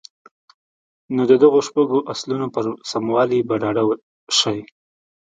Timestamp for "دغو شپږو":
1.43-1.99